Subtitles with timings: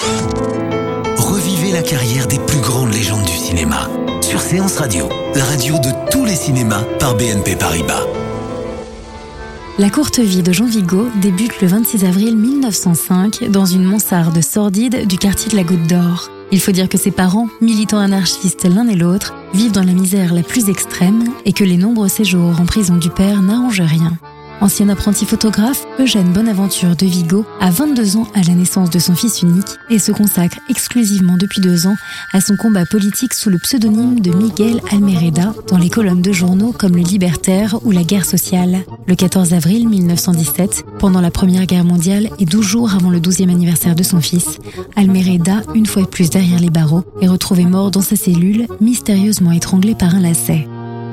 [0.00, 3.88] Revivez la carrière des plus grandes légendes du cinéma
[4.20, 8.06] sur Séance Radio, la radio de tous les cinémas par BNP Paribas.
[9.78, 15.06] La courte vie de Jean Vigo débute le 26 avril 1905 dans une mansarde sordide
[15.06, 16.30] du quartier de la Goutte d'Or.
[16.52, 20.32] Il faut dire que ses parents, militants anarchistes l'un et l'autre, vivent dans la misère
[20.32, 24.12] la plus extrême et que les nombreux séjours en prison du père n'arrangent rien.
[24.60, 29.14] Ancien apprenti photographe, Eugène Bonaventure de Vigo a 22 ans à la naissance de son
[29.14, 31.96] fils unique et se consacre exclusivement depuis deux ans
[32.32, 36.72] à son combat politique sous le pseudonyme de Miguel Almereda dans les colonnes de journaux
[36.72, 38.80] comme Le Libertaire ou La Guerre sociale.
[39.06, 43.50] Le 14 avril 1917, pendant la Première Guerre mondiale et 12 jours avant le 12e
[43.50, 44.58] anniversaire de son fils,
[44.96, 49.52] Almereda, une fois de plus derrière les barreaux, est retrouvé mort dans sa cellule, mystérieusement
[49.52, 50.66] étranglé par un lacet.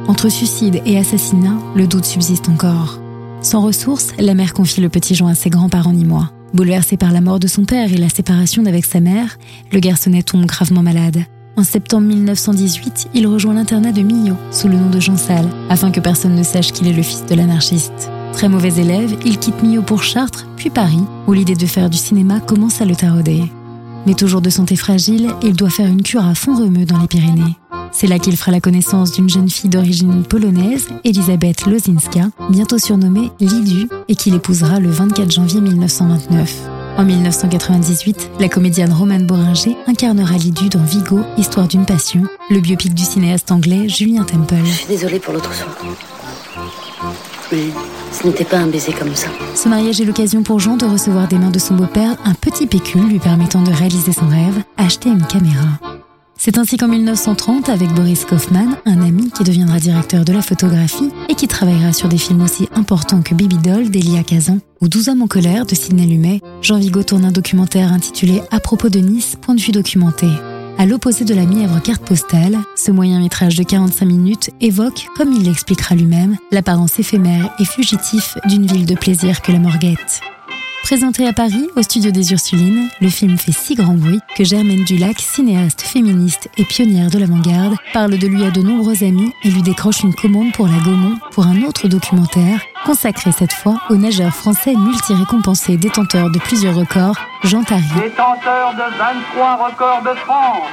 [0.08, 3.05] Entre suicide et assassinat, le doute subsiste encore.
[3.45, 6.31] Sans ressources, la mère confie le petit Jean à ses grands-parents ni moi.
[6.55, 9.38] Bouleversé par la mort de son père et la séparation d'avec sa mère,
[9.71, 11.25] le garçonnet tombe gravement malade.
[11.55, 15.91] En septembre 1918, il rejoint l'internat de Millau sous le nom de Jean Salle, afin
[15.91, 18.09] que personne ne sache qu'il est le fils de l'anarchiste.
[18.33, 21.99] Très mauvais élève, il quitte Millau pour Chartres, puis Paris, où l'idée de faire du
[21.99, 23.43] cinéma commence à le tarauder.
[24.07, 27.07] Mais toujours de santé fragile, il doit faire une cure à fond remue dans les
[27.07, 27.57] Pyrénées.
[27.97, 33.31] C'est là qu'il fera la connaissance d'une jeune fille d'origine polonaise, Elisabeth Lozinska, bientôt surnommée
[33.39, 36.53] Lidu, et qu'il épousera le 24 janvier 1929.
[36.97, 42.93] En 1998, la comédienne Romane Boringer incarnera Lidu dans Vigo, Histoire d'une passion, le biopic
[42.93, 44.55] du cinéaste anglais Julien Temple.
[44.66, 45.78] Je suis désolée pour l'autre soir.
[47.53, 47.69] Mais
[48.11, 49.28] ce n'était pas un baiser comme ça.
[49.55, 52.67] Ce mariage est l'occasion pour Jean de recevoir des mains de son beau-père un petit
[52.67, 55.94] pécule lui permettant de réaliser son rêve, acheter une caméra.
[56.38, 61.09] C'est ainsi qu'en 1930, avec Boris Kaufman, un ami qui deviendra directeur de la photographie
[61.29, 65.09] et qui travaillera sur des films aussi importants que Baby Doll d'Elia Kazan ou 12
[65.09, 69.00] hommes en colère de Sidney Lumet, Jean Vigo tourne un documentaire intitulé À propos de
[69.00, 70.28] Nice, point de vue documenté.
[70.78, 75.31] À l'opposé de la mièvre carte postale, ce moyen métrage de 45 minutes évoque, comme
[75.31, 80.22] il l'expliquera lui-même, l'apparence éphémère et fugitif d'une ville de plaisir que la Morguette.
[80.85, 84.84] Présenté à Paris, au studio des Ursulines, le film fait si grand bruit que Germaine
[84.84, 89.50] Dulac, cinéaste féministe et pionnière de l'avant-garde, parle de lui à de nombreux amis et
[89.50, 93.96] lui décroche une commande pour la Gaumont pour un autre documentaire, consacré cette fois au
[93.96, 97.81] nageur français multi-récompensé détenteur de plusieurs records, Jean Tari.
[97.96, 100.69] Détenteur de 23 records de France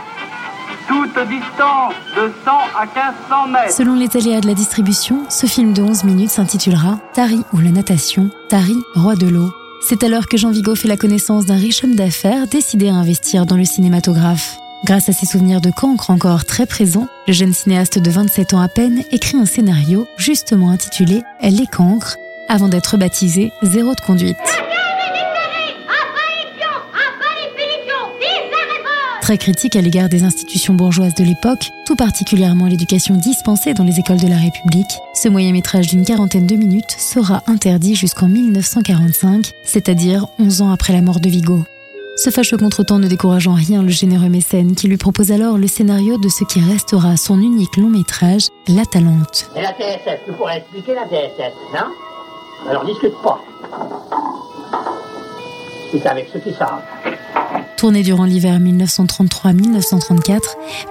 [0.89, 3.73] toute distance de 100 à 1500 mètres.
[3.73, 7.71] Selon les aléas de la distribution, ce film de 11 minutes s'intitulera Tari ou la
[7.71, 9.53] natation, Tari, roi de l'eau,
[9.85, 13.47] c'est alors que Jean Vigo fait la connaissance d'un riche homme d'affaires décidé à investir
[13.47, 14.59] dans le cinématographe.
[14.85, 18.61] Grâce à ses souvenirs de cancre encore très présents, le jeune cinéaste de 27 ans
[18.61, 22.17] à peine écrit un scénario justement intitulé Les cancres,
[22.49, 24.37] avant d'être baptisé Zéro de conduite.
[29.23, 34.01] Très critique à l'égard des institutions bourgeoises de l'époque, tout particulièrement l'éducation dispensée dans les
[34.01, 39.53] écoles de la République, ce moyen métrage d'une quarantaine de minutes sera interdit jusqu'en 1945,
[39.65, 41.63] c'est-à-dire 11 ans après la mort de Vigo.
[42.17, 45.69] Ce fâcheux contretemps ne décourage en rien le généreux mécène qui lui propose alors le
[45.69, 49.49] scénario de ce qui restera son unique long métrage, La Talente.
[49.55, 52.69] Et la TSF, tu pourrais expliquer la TSF, non?
[52.69, 53.41] Alors discute pas.
[55.93, 56.83] C'est avec ceux qui savent.
[57.83, 60.39] Tourné durant l'hiver 1933-1934,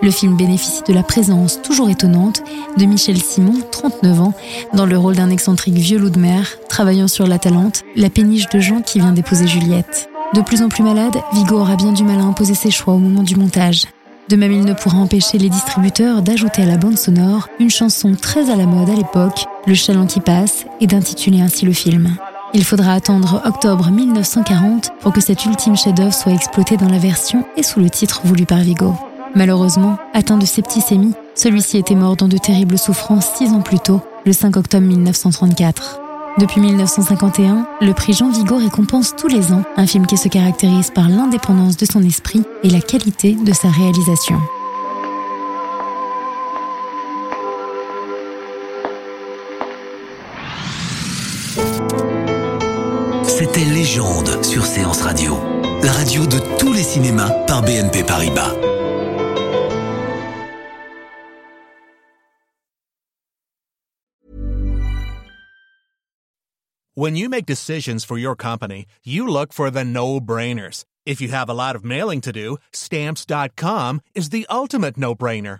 [0.02, 2.44] le film bénéficie de la présence toujours étonnante
[2.78, 4.34] de Michel Simon, 39 ans,
[4.74, 8.50] dans le rôle d'un excentrique vieux loup de mer, travaillant sur la Talente, la péniche
[8.50, 10.09] de Jean qui vient d'épouser Juliette.
[10.34, 12.99] De plus en plus malade, Vigo aura bien du mal à imposer ses choix au
[12.99, 13.85] moment du montage.
[14.28, 18.16] De même, il ne pourra empêcher les distributeurs d'ajouter à la bande sonore une chanson
[18.22, 22.17] très à la mode à l'époque, Le Chaland qui passe, et d'intituler ainsi le film.
[22.53, 27.46] Il faudra attendre octobre 1940 pour que cet ultime chef-d'œuvre soit exploité dans la version
[27.56, 28.94] et sous le titre voulu par Vigo.
[29.36, 34.02] Malheureusement, atteint de septicémie, celui-ci était mort dans de terribles souffrances six ans plus tôt,
[34.26, 36.02] le 5 octobre 1934.
[36.40, 40.92] Depuis 1951, le prix Jean Vigo récompense tous les ans un film qui se caractérise
[40.92, 44.38] par l'indépendance de son esprit et la qualité de sa réalisation.
[53.32, 55.38] C'était Légende sur Séance Radio,
[55.82, 58.52] la radio de tous les cinémas par BNP Paribas.
[66.94, 70.84] When you make decisions for your company, you look for the no-brainers.
[71.06, 75.60] If you have a lot of mailing to do, stamps.com is the ultimate no-brainer.